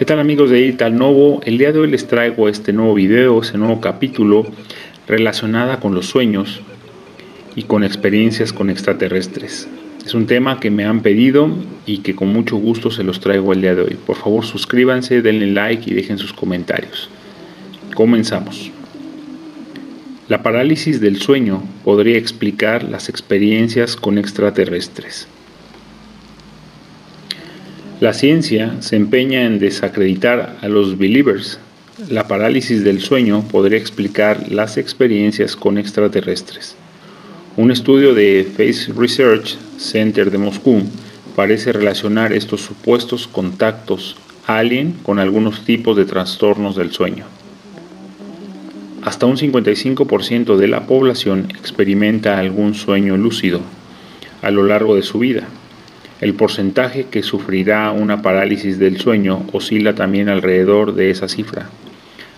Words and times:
¿Qué 0.00 0.06
tal 0.06 0.18
amigos 0.18 0.48
de 0.48 0.64
Edital 0.64 0.96
Novo? 0.96 1.42
El 1.44 1.58
día 1.58 1.72
de 1.72 1.78
hoy 1.78 1.90
les 1.90 2.06
traigo 2.06 2.48
este 2.48 2.72
nuevo 2.72 2.94
video, 2.94 3.42
este 3.42 3.58
nuevo 3.58 3.82
capítulo 3.82 4.46
relacionada 5.06 5.78
con 5.78 5.94
los 5.94 6.06
sueños 6.06 6.62
y 7.54 7.64
con 7.64 7.84
experiencias 7.84 8.54
con 8.54 8.70
extraterrestres. 8.70 9.68
Es 10.02 10.14
un 10.14 10.26
tema 10.26 10.58
que 10.58 10.70
me 10.70 10.86
han 10.86 11.02
pedido 11.02 11.50
y 11.84 11.98
que 11.98 12.14
con 12.14 12.28
mucho 12.28 12.56
gusto 12.56 12.90
se 12.90 13.04
los 13.04 13.20
traigo 13.20 13.52
el 13.52 13.60
día 13.60 13.74
de 13.74 13.82
hoy. 13.82 13.98
Por 14.06 14.16
favor 14.16 14.46
suscríbanse, 14.46 15.20
denle 15.20 15.48
like 15.48 15.90
y 15.90 15.92
dejen 15.92 16.16
sus 16.16 16.32
comentarios. 16.32 17.10
Comenzamos. 17.94 18.70
La 20.28 20.42
parálisis 20.42 21.02
del 21.02 21.20
sueño 21.20 21.62
podría 21.84 22.16
explicar 22.16 22.84
las 22.84 23.10
experiencias 23.10 23.96
con 23.96 24.16
extraterrestres. 24.16 25.28
La 28.00 28.14
ciencia 28.14 28.80
se 28.80 28.96
empeña 28.96 29.44
en 29.44 29.58
desacreditar 29.58 30.56
a 30.62 30.68
los 30.68 30.96
believers. 30.96 31.60
La 32.08 32.26
parálisis 32.26 32.82
del 32.82 33.02
sueño 33.02 33.44
podría 33.52 33.76
explicar 33.76 34.50
las 34.50 34.78
experiencias 34.78 35.54
con 35.54 35.76
extraterrestres. 35.76 36.76
Un 37.58 37.70
estudio 37.70 38.14
de 38.14 38.48
Face 38.56 38.90
Research 38.96 39.58
Center 39.76 40.30
de 40.30 40.38
Moscú 40.38 40.82
parece 41.36 41.72
relacionar 41.72 42.32
estos 42.32 42.62
supuestos 42.62 43.28
contactos 43.28 44.16
alien 44.46 44.94
con 45.02 45.18
algunos 45.18 45.66
tipos 45.66 45.94
de 45.94 46.06
trastornos 46.06 46.76
del 46.76 46.92
sueño. 46.92 47.26
Hasta 49.02 49.26
un 49.26 49.36
55% 49.36 50.56
de 50.56 50.68
la 50.68 50.86
población 50.86 51.48
experimenta 51.50 52.38
algún 52.38 52.72
sueño 52.72 53.18
lúcido 53.18 53.60
a 54.40 54.50
lo 54.50 54.62
largo 54.62 54.96
de 54.96 55.02
su 55.02 55.18
vida. 55.18 55.46
El 56.20 56.34
porcentaje 56.34 57.06
que 57.10 57.22
sufrirá 57.22 57.90
una 57.92 58.20
parálisis 58.20 58.78
del 58.78 59.00
sueño 59.00 59.46
oscila 59.52 59.94
también 59.94 60.28
alrededor 60.28 60.94
de 60.94 61.10
esa 61.10 61.28
cifra. 61.28 61.70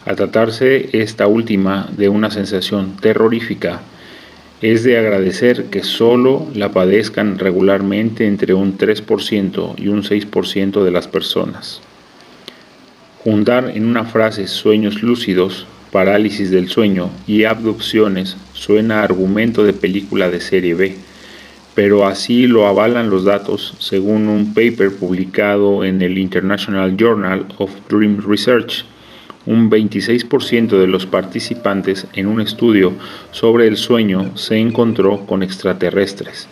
Al 0.06 0.14
tratarse 0.14 0.88
esta 0.92 1.26
última 1.26 1.88
de 1.96 2.08
una 2.08 2.30
sensación 2.30 2.96
terrorífica, 3.00 3.80
es 4.60 4.84
de 4.84 4.96
agradecer 4.96 5.64
que 5.64 5.82
solo 5.82 6.46
la 6.54 6.70
padezcan 6.70 7.40
regularmente 7.40 8.28
entre 8.28 8.54
un 8.54 8.78
3% 8.78 9.74
y 9.76 9.88
un 9.88 10.04
6% 10.04 10.84
de 10.84 10.90
las 10.92 11.08
personas. 11.08 11.80
Juntar 13.24 13.72
en 13.74 13.84
una 13.86 14.04
frase 14.04 14.46
sueños 14.46 15.02
lúcidos, 15.02 15.66
parálisis 15.90 16.52
del 16.52 16.68
sueño 16.68 17.10
y 17.26 17.44
abducciones 17.44 18.36
suena 18.52 19.02
argumento 19.02 19.64
de 19.64 19.72
película 19.72 20.30
de 20.30 20.40
serie 20.40 20.74
B 20.74 20.96
pero 21.74 22.06
así 22.06 22.46
lo 22.46 22.66
avalan 22.66 23.10
los 23.10 23.24
datos 23.24 23.74
según 23.78 24.28
un 24.28 24.52
paper 24.52 24.94
publicado 24.94 25.84
en 25.84 26.02
el 26.02 26.18
International 26.18 26.96
Journal 26.96 27.46
of 27.58 27.70
Dream 27.88 28.22
Research. 28.26 28.84
Un 29.44 29.70
26% 29.70 30.78
de 30.78 30.86
los 30.86 31.06
participantes 31.06 32.06
en 32.12 32.26
un 32.28 32.40
estudio 32.40 32.92
sobre 33.32 33.66
el 33.66 33.76
sueño 33.76 34.36
se 34.36 34.58
encontró 34.58 35.26
con 35.26 35.42
extraterrestres. 35.42 36.46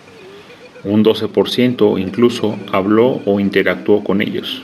Un 0.83 1.05
12% 1.05 2.01
incluso 2.01 2.59
habló 2.73 3.21
o 3.27 3.39
interactuó 3.39 4.03
con 4.03 4.23
ellos. 4.23 4.63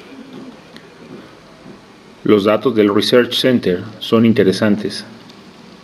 Los 2.24 2.44
datos 2.44 2.74
del 2.74 2.92
Research 2.92 3.34
Center 3.34 3.82
son 4.00 4.26
interesantes, 4.26 5.04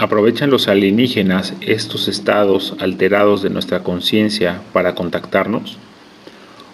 ¿Aprovechan 0.03 0.51
los 0.51 0.67
alienígenas 0.67 1.55
estos 1.61 2.09
estados 2.09 2.75
alterados 2.81 3.41
de 3.41 3.51
nuestra 3.51 3.85
conciencia 3.85 4.61
para 4.73 4.97
contactarnos? 4.97 5.79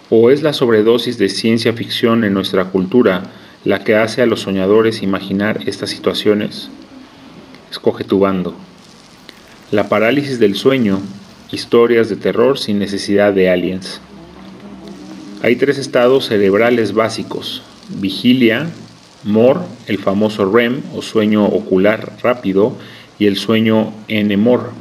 ¿O 0.09 0.31
es 0.31 0.41
la 0.41 0.51
sobredosis 0.51 1.19
de 1.19 1.29
ciencia 1.29 1.73
ficción 1.73 2.23
en 2.23 2.33
nuestra 2.33 2.65
cultura 2.71 3.21
la 3.65 3.83
que 3.83 3.95
hace 3.95 4.23
a 4.23 4.25
los 4.25 4.39
soñadores 4.39 5.03
imaginar 5.03 5.59
estas 5.67 5.91
situaciones? 5.91 6.71
Escoge 7.69 8.03
tu 8.03 8.17
bando. 8.17 8.55
La 9.69 9.89
parálisis 9.89 10.39
del 10.39 10.55
sueño, 10.55 10.99
historias 11.51 12.09
de 12.09 12.15
terror 12.15 12.57
sin 12.57 12.79
necesidad 12.79 13.31
de 13.31 13.51
aliens. 13.51 14.01
Hay 15.43 15.55
tres 15.55 15.77
estados 15.77 16.25
cerebrales 16.25 16.93
básicos, 16.93 17.61
vigilia, 17.89 18.71
MOR, 19.23 19.61
el 19.85 19.99
famoso 19.99 20.51
REM 20.51 20.81
o 20.95 21.03
sueño 21.03 21.45
ocular 21.45 22.13
rápido, 22.23 22.75
y 23.19 23.27
el 23.27 23.35
sueño 23.35 23.93
en 24.07 24.31
Emor. 24.31 24.71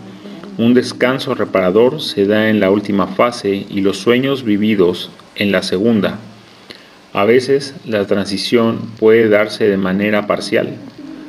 Un 0.56 0.72
descanso 0.72 1.34
reparador 1.34 2.00
se 2.00 2.24
da 2.24 2.48
en 2.48 2.60
la 2.60 2.70
última 2.70 3.08
fase 3.08 3.66
y 3.68 3.80
los 3.80 3.98
sueños 3.98 4.44
vividos 4.44 5.10
en 5.34 5.52
la 5.52 5.62
segunda. 5.62 6.18
A 7.12 7.24
veces 7.24 7.74
la 7.84 8.06
transición 8.06 8.78
puede 8.98 9.28
darse 9.28 9.68
de 9.68 9.76
manera 9.76 10.26
parcial, 10.26 10.76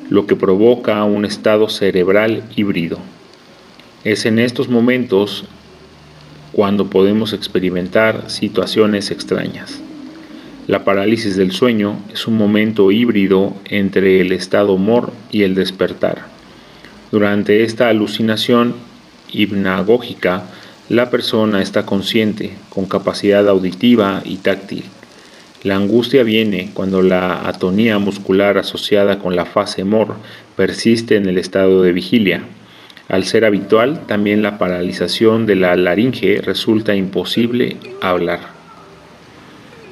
lo 0.10 0.28
que 0.28 0.36
provoca 0.36 1.04
un 1.04 1.26
estado 1.26 1.70
cerebral 1.70 2.44
híbrido. 2.56 3.00
Es 4.04 4.26
en 4.26 4.40
estos 4.40 4.70
momentos 4.70 5.46
cuando 6.52 6.90
podemos 6.90 7.34
experimentar 7.34 8.30
situaciones 8.30 9.12
extrañas. 9.12 9.82
La 10.68 10.84
parálisis 10.84 11.36
del 11.36 11.52
sueño 11.52 11.98
es 12.14 12.28
un 12.28 12.38
momento 12.38 12.92
híbrido 12.92 13.56
entre 13.66 14.22
el 14.22 14.32
estado 14.32 14.78
mor 14.78 15.12
y 15.32 15.44
el 15.44 15.56
despertar. 15.56 16.39
Durante 17.12 17.64
esta 17.64 17.90
alucinación 17.90 18.76
hipnagógica, 19.32 20.44
la 20.90 21.10
persona 21.10 21.62
está 21.62 21.86
consciente, 21.86 22.52
con 22.70 22.86
capacidad 22.86 23.48
auditiva 23.48 24.22
y 24.26 24.38
táctil. 24.38 24.84
La 25.64 25.76
angustia 25.76 26.24
viene 26.24 26.70
cuando 26.74 27.02
la 27.02 27.48
atonía 27.48 27.98
muscular 27.98 28.58
asociada 28.58 29.20
con 29.20 29.36
la 29.36 29.46
fase 29.46 29.84
MOR 29.84 30.16
persiste 30.56 31.16
en 31.16 31.28
el 31.28 31.38
estado 31.38 31.82
de 31.82 31.94
vigilia. 31.94 32.44
Al 33.08 33.26
ser 33.26 33.44
habitual, 33.44 34.06
también 34.06 34.44
la 34.44 34.60
paralización 34.60 35.48
de 35.48 35.56
la 35.56 35.76
laringe 35.76 36.42
resulta 36.42 36.96
imposible 36.96 37.78
hablar. 38.02 38.40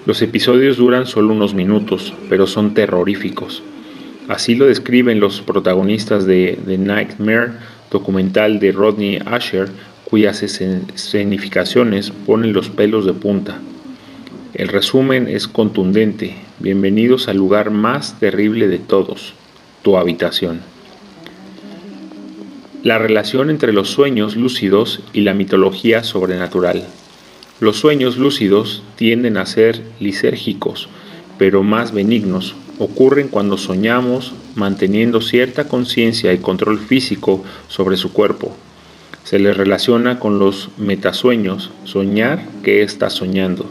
Los 0.05 0.21
episodios 0.21 0.77
duran 0.77 1.07
solo 1.07 1.33
unos 1.33 1.53
minutos, 1.53 2.13
pero 2.29 2.47
son 2.47 2.73
terroríficos. 2.73 3.63
Así 4.27 4.55
lo 4.55 4.65
describen 4.65 5.21
los 5.21 5.41
protagonistas 5.41 6.25
de 6.25 6.59
The 6.65 6.77
Nightmare, 6.77 7.53
documental 7.89 8.59
de 8.59 8.73
Rodney 8.73 9.19
Asher, 9.25 9.69
cuyas 10.03 10.43
escenificaciones 10.43 12.11
ponen 12.25 12.51
los 12.51 12.67
pelos 12.69 13.05
de 13.05 13.13
punta. 13.13 13.59
El 14.53 14.67
resumen 14.67 15.29
es 15.29 15.47
contundente. 15.47 16.35
Bienvenidos 16.59 17.29
al 17.29 17.37
lugar 17.37 17.71
más 17.71 18.19
terrible 18.19 18.67
de 18.67 18.79
todos, 18.79 19.33
tu 19.81 19.97
habitación. 19.97 20.59
La 22.83 22.97
relación 22.97 23.49
entre 23.49 23.71
los 23.71 23.89
sueños 23.89 24.35
lúcidos 24.35 25.01
y 25.13 25.21
la 25.21 25.33
mitología 25.33 26.03
sobrenatural. 26.03 26.85
Los 27.61 27.77
sueños 27.77 28.17
lúcidos 28.17 28.83
tienden 28.97 29.37
a 29.37 29.45
ser 29.45 29.81
lisérgicos, 30.01 30.89
pero 31.37 31.63
más 31.63 31.93
benignos, 31.93 32.55
ocurren 32.79 33.27
cuando 33.27 33.57
soñamos 33.57 34.33
manteniendo 34.55 35.21
cierta 35.21 35.67
conciencia 35.67 36.33
y 36.33 36.37
control 36.37 36.79
físico 36.79 37.43
sobre 37.67 37.97
su 37.97 38.13
cuerpo. 38.13 38.55
Se 39.23 39.39
les 39.39 39.57
relaciona 39.57 40.19
con 40.19 40.39
los 40.39 40.69
metasueños, 40.77 41.71
soñar 41.83 42.45
que 42.63 42.81
está 42.83 43.09
soñando. 43.09 43.65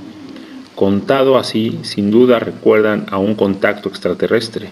Contado 0.74 1.38
así, 1.38 1.78
sin 1.82 2.10
duda 2.10 2.38
recuerdan 2.38 3.06
a 3.10 3.18
un 3.18 3.34
contacto 3.34 3.88
extraterrestre. 3.88 4.68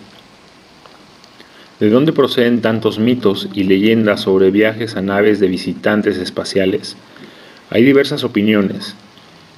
¿De 1.80 1.90
dónde 1.90 2.12
proceden 2.12 2.60
tantos 2.60 2.98
mitos 2.98 3.48
y 3.54 3.64
leyendas 3.64 4.20
sobre 4.20 4.50
viajes 4.50 4.96
a 4.96 5.02
naves 5.02 5.40
de 5.40 5.48
visitantes 5.48 6.18
espaciales? 6.18 6.96
Hay 7.70 7.82
diversas 7.82 8.22
opiniones. 8.22 8.94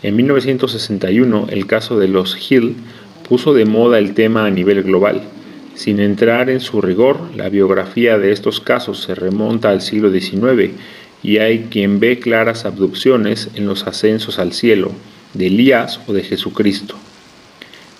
En 0.02 0.14
1961, 0.16 1.48
el 1.50 1.66
caso 1.66 1.98
de 1.98 2.08
los 2.08 2.50
Hill 2.50 2.76
puso 3.28 3.54
de 3.54 3.64
moda 3.64 3.98
el 3.98 4.14
tema 4.14 4.46
a 4.46 4.50
nivel 4.50 4.82
global. 4.82 5.22
Sin 5.74 6.00
entrar 6.00 6.48
en 6.48 6.60
su 6.60 6.80
rigor, 6.80 7.18
la 7.36 7.48
biografía 7.48 8.18
de 8.18 8.32
estos 8.32 8.60
casos 8.60 9.02
se 9.02 9.14
remonta 9.14 9.70
al 9.70 9.82
siglo 9.82 10.10
XIX 10.10 10.72
y 11.22 11.38
hay 11.38 11.66
quien 11.70 12.00
ve 12.00 12.18
claras 12.18 12.64
abducciones 12.64 13.50
en 13.54 13.66
los 13.66 13.86
ascensos 13.86 14.38
al 14.38 14.52
cielo 14.52 14.92
de 15.34 15.48
Elías 15.48 16.00
o 16.06 16.12
de 16.12 16.22
Jesucristo. 16.22 16.94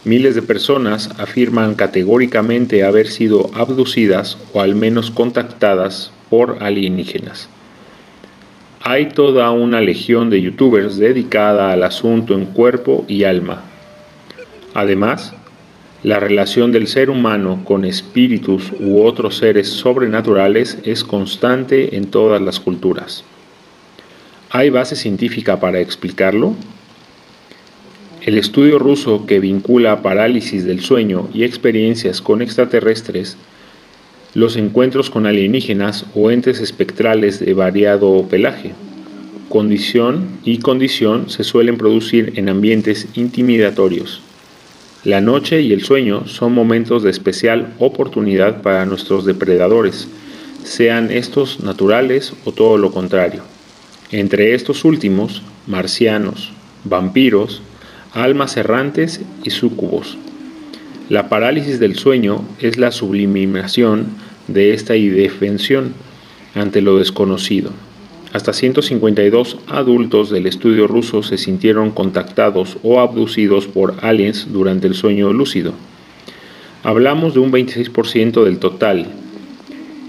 Miles 0.05 0.37
de 0.37 0.43
personas 0.43 1.11
afirman 1.19 1.75
categóricamente 1.75 2.84
haber 2.84 3.08
sido 3.08 3.50
abducidas 3.55 4.38
o 4.52 4.61
al 4.61 4.76
menos 4.76 5.11
contactadas 5.11 6.12
por 6.31 6.58
alienígenas. 6.61 7.49
Hay 8.81 9.08
toda 9.08 9.50
una 9.50 9.81
legión 9.81 10.31
de 10.31 10.40
youtubers 10.40 10.96
dedicada 10.96 11.72
al 11.72 11.82
asunto 11.82 12.34
en 12.34 12.46
cuerpo 12.46 13.05
y 13.08 13.25
alma, 13.25 13.64
Además, 14.76 15.32
la 16.02 16.20
relación 16.20 16.70
del 16.70 16.87
ser 16.87 17.08
humano 17.08 17.62
con 17.64 17.87
espíritus 17.87 18.73
u 18.78 19.00
otros 19.00 19.38
seres 19.38 19.69
sobrenaturales 19.69 20.76
es 20.84 21.02
constante 21.02 21.96
en 21.96 22.11
todas 22.11 22.43
las 22.43 22.61
culturas. 22.61 23.25
¿Hay 24.50 24.69
base 24.69 24.94
científica 24.94 25.61
para 25.61 25.81
explicarlo? 25.81 26.55
El 28.20 28.37
estudio 28.37 28.78
ruso 28.78 29.25
que 29.25 29.40
vincula 29.40 30.02
parálisis 30.02 30.67
del 30.67 30.81
sueño 30.81 31.31
y 31.32 31.44
experiencias 31.44 32.20
con 32.20 32.43
extraterrestres, 32.43 33.38
los 34.34 34.56
encuentros 34.56 35.08
con 35.08 35.25
alienígenas 35.25 36.05
o 36.14 36.31
entes 36.31 36.61
espectrales 36.61 37.40
de 37.40 37.55
variado 37.55 38.26
pelaje, 38.29 38.72
condición 39.49 40.38
y 40.44 40.58
condición 40.58 41.31
se 41.31 41.44
suelen 41.44 41.79
producir 41.79 42.34
en 42.37 42.50
ambientes 42.50 43.08
intimidatorios. 43.14 44.20
La 45.04 45.20
noche 45.20 45.62
y 45.62 45.72
el 45.72 45.84
sueño 45.84 46.26
son 46.26 46.52
momentos 46.52 47.02
de 47.02 47.10
especial 47.10 47.75
oportunidad 47.78 48.62
para 48.62 48.87
nuestros 48.87 49.25
depredadores, 49.25 50.08
sean 50.64 51.10
estos 51.12 51.60
naturales 51.60 52.32
o 52.44 52.52
todo 52.52 52.76
lo 52.76 52.90
contrario. 52.90 53.43
Entre 54.10 54.54
estos 54.54 54.84
últimos, 54.84 55.43
marcianos, 55.66 56.52
vampiros, 56.84 57.62
almas 58.12 58.56
errantes 58.56 59.20
y 59.44 59.50
súcubos. 59.50 60.19
La 61.08 61.28
parálisis 61.28 61.78
del 61.78 61.96
sueño 61.96 62.44
es 62.60 62.78
la 62.78 62.90
sublimación 62.90 64.06
de 64.48 64.75
esta 64.75 64.96
indefensión 64.96 65.94
ante 66.54 66.81
lo 66.81 66.98
desconocido. 66.98 67.70
Hasta 68.32 68.52
152 68.52 69.58
adultos 69.69 70.31
del 70.31 70.46
estudio 70.46 70.87
ruso 70.87 71.23
se 71.23 71.38
sintieron 71.38 71.90
contactados 71.90 72.76
o 72.82 73.00
abducidos 73.00 73.67
por 73.67 73.94
aliens 74.02 74.49
durante 74.52 74.87
el 74.87 74.94
sueño 74.94 75.32
lúcido. 75.32 75.73
Hablamos 76.82 77.34
de 77.34 77.40
un 77.40 77.50
26% 77.50 78.44
del 78.44 78.58
total 78.58 79.08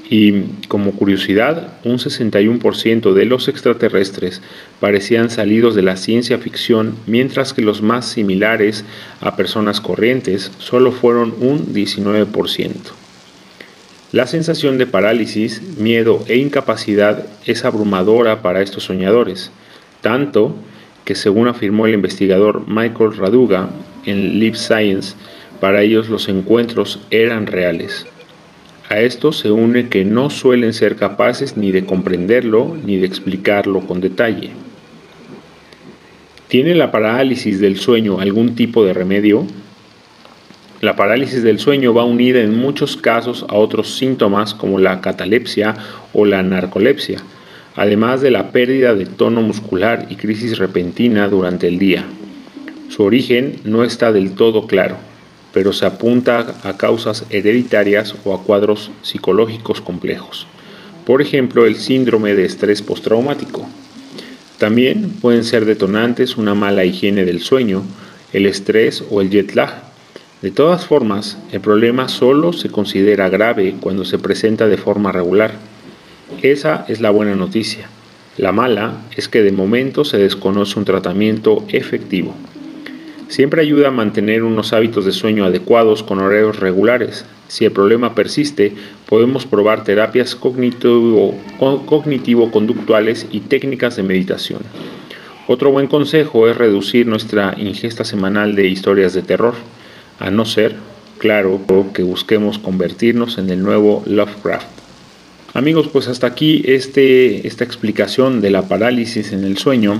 y, 0.10 0.44
como 0.68 0.92
curiosidad, 0.92 1.74
un 1.84 1.98
61% 1.98 3.14
de 3.14 3.26
los 3.26 3.48
extraterrestres 3.48 4.42
parecían 4.80 5.30
salidos 5.30 5.76
de 5.76 5.82
la 5.82 5.98
ciencia 5.98 6.38
ficción, 6.38 6.96
mientras 7.08 7.54
que 7.54 7.62
los 7.62 7.82
más 7.82 8.06
similares 8.06 8.86
a 9.22 9.36
personas 9.36 9.82
corrientes 9.82 10.52
solo 10.60 10.92
fueron 10.92 11.34
un 11.40 11.74
19%. 11.74 12.74
La 14.14 14.26
sensación 14.26 14.78
de 14.78 14.88
parálisis, 14.88 15.62
miedo 15.78 16.24
e 16.30 16.38
incapacidad 16.38 17.26
es 17.46 17.66
abrumadora 17.66 18.42
para 18.42 18.62
estos 18.62 18.86
soñadores, 18.86 19.52
tanto 20.00 20.56
que 21.04 21.14
según 21.14 21.50
afirmó 21.50 21.88
el 21.88 21.94
investigador 21.94 22.64
Michael 22.70 23.18
Raduga 23.18 23.70
en 24.06 24.40
Live 24.40 24.56
Science, 24.56 25.16
para 25.60 25.82
ellos 25.82 26.08
los 26.08 26.30
encuentros 26.30 27.02
eran 27.12 27.48
reales. 27.48 28.06
A 28.90 29.02
esto 29.02 29.34
se 29.34 29.52
une 29.52 29.90
que 29.90 30.06
no 30.06 30.30
suelen 30.30 30.72
ser 30.72 30.96
capaces 30.96 31.58
ni 31.58 31.72
de 31.72 31.86
comprenderlo 31.86 32.78
ni 32.86 32.96
de 32.96 33.08
explicarlo 33.08 33.82
con 33.82 34.00
detalle. 34.00 34.52
¿Tiene 36.48 36.76
la 36.76 36.92
parálisis 36.92 37.60
del 37.60 37.78
sueño 37.78 38.22
algún 38.22 38.56
tipo 38.56 38.86
de 38.86 38.94
remedio? 38.94 39.46
La 40.88 40.96
parálisis 40.96 41.44
del 41.44 41.60
sueño 41.60 41.94
va 41.94 42.06
unida 42.06 42.40
en 42.40 42.56
muchos 42.58 42.96
casos 42.96 43.46
a 43.50 43.56
otros 43.56 43.98
síntomas 43.98 44.54
como 44.54 44.80
la 44.80 45.02
catalepsia 45.02 45.76
o 46.14 46.24
la 46.24 46.44
narcolepsia, 46.44 47.20
además 47.76 48.22
de 48.22 48.32
la 48.32 48.54
pérdida 48.54 48.96
de 48.96 49.06
tono 49.06 49.42
muscular 49.42 50.08
y 50.10 50.16
crisis 50.16 50.58
repentina 50.58 51.28
durante 51.28 51.68
el 51.68 51.78
día. 51.78 52.06
Su 52.88 53.04
origen 53.04 53.60
no 53.66 53.84
está 53.84 54.14
del 54.14 54.32
todo 54.32 54.66
claro, 54.66 54.96
pero 55.52 55.74
se 55.74 55.86
apunta 55.86 56.56
a 56.64 56.78
causas 56.78 57.26
hereditarias 57.32 58.16
o 58.24 58.34
a 58.34 58.42
cuadros 58.44 58.90
psicológicos 59.02 59.82
complejos. 59.82 60.48
Por 61.06 61.22
ejemplo, 61.22 61.66
el 61.66 61.76
síndrome 61.76 62.34
de 62.34 62.46
estrés 62.46 62.82
postraumático. 62.82 63.68
También 64.58 65.10
pueden 65.22 65.44
ser 65.44 65.66
detonantes 65.66 66.38
una 66.38 66.56
mala 66.56 66.86
higiene 66.86 67.26
del 67.26 67.42
sueño, 67.42 67.84
el 68.32 68.46
estrés 68.46 69.04
o 69.10 69.20
el 69.20 69.30
jet 69.30 69.54
lag, 69.54 69.87
de 70.42 70.52
todas 70.52 70.86
formas, 70.86 71.40
el 71.52 71.62
problema 71.62 72.10
solo 72.10 72.54
se 72.54 72.70
considera 72.70 73.28
grave 73.28 73.74
cuando 73.80 74.06
se 74.06 74.20
presenta 74.20 74.68
de 74.68 74.78
forma 74.78 75.12
regular. 75.12 75.54
Esa 76.44 76.86
es 76.88 77.02
la 77.02 77.10
buena 77.10 77.36
noticia. 77.36 77.90
La 78.38 78.52
mala 78.52 79.02
es 79.16 79.28
que 79.30 79.42
de 79.42 79.52
momento 79.52 80.06
se 80.06 80.20
desconoce 80.20 80.78
un 80.78 80.86
tratamiento 80.86 81.66
efectivo. 81.70 82.36
Siempre 83.30 83.64
ayuda 83.64 83.88
a 83.88 83.92
mantener 83.92 84.44
unos 84.44 84.74
hábitos 84.74 85.06
de 85.06 85.12
sueño 85.12 85.44
adecuados 85.44 86.04
con 86.04 86.20
horarios 86.20 86.60
regulares. 86.60 87.26
Si 87.48 87.66
el 87.66 87.72
problema 87.72 88.14
persiste, 88.14 88.76
podemos 89.10 89.48
probar 89.48 89.84
terapias 89.84 90.36
cognitivo-conductuales 90.36 93.26
y 93.32 93.40
técnicas 93.40 93.96
de 93.96 94.04
meditación. 94.04 94.62
Otro 95.48 95.72
buen 95.72 95.88
consejo 95.88 96.48
es 96.48 96.56
reducir 96.56 97.08
nuestra 97.08 97.56
ingesta 97.58 98.06
semanal 98.06 98.54
de 98.54 98.68
historias 98.68 99.16
de 99.16 99.24
terror 99.24 99.56
a 100.20 100.32
no 100.32 100.46
ser, 100.46 100.76
claro, 101.18 101.62
que 101.94 102.04
busquemos 102.04 102.60
convertirnos 102.60 103.38
en 103.38 103.50
el 103.50 103.64
nuevo 103.64 104.04
Lovecraft. 104.06 104.68
Amigos, 105.54 105.90
pues 105.92 106.08
hasta 106.08 106.28
aquí 106.28 106.62
este, 106.66 107.48
esta 107.48 107.64
explicación 107.64 108.42
de 108.42 108.52
la 108.52 108.64
parálisis 108.68 109.32
en 109.32 109.44
el 109.44 109.58
sueño, 109.58 110.00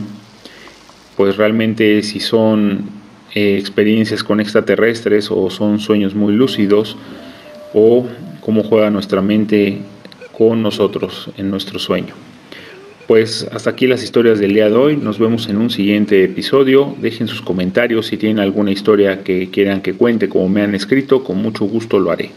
pues 1.16 1.38
realmente 1.38 2.04
si 2.04 2.20
son 2.20 2.90
eh, 3.34 3.58
experiencias 3.60 4.24
con 4.24 4.40
extraterrestres 4.40 5.32
o 5.32 5.50
son 5.50 5.80
sueños 5.80 6.14
muy 6.14 6.34
lúcidos 6.34 6.96
o 7.74 8.06
cómo 8.42 8.64
juega 8.64 8.90
nuestra 8.90 9.22
mente 9.22 9.82
con 10.38 10.62
nosotros 10.62 11.30
en 11.38 11.50
nuestro 11.50 11.80
sueño. 11.80 12.14
Pues 13.08 13.48
hasta 13.54 13.70
aquí 13.70 13.88
las 13.88 14.04
historias 14.04 14.38
del 14.38 14.54
día 14.54 14.70
de 14.70 14.76
hoy. 14.76 14.98
Nos 14.98 15.18
vemos 15.18 15.48
en 15.48 15.56
un 15.58 15.70
siguiente 15.70 16.26
episodio. 16.26 16.94
Dejen 17.00 17.30
sus 17.30 17.42
comentarios 17.42 18.08
si 18.08 18.18
tienen 18.18 18.40
alguna 18.40 18.72
historia 18.72 19.24
que 19.24 19.50
quieran 19.50 19.82
que 19.82 19.94
cuente 19.94 20.28
como 20.28 20.50
me 20.50 20.62
han 20.62 20.76
escrito. 20.76 21.24
Con 21.24 21.38
mucho 21.38 21.64
gusto 21.64 22.00
lo 22.00 22.12
haré. 22.12 22.32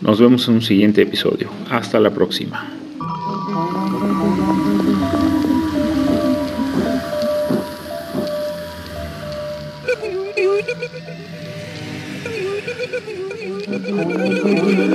Nos 0.00 0.20
vemos 0.20 0.48
en 0.48 0.54
un 0.54 0.62
siguiente 0.62 1.02
episodio. 1.02 1.48
Hasta 1.70 2.00
la 2.00 2.10
próxima. 2.10 2.68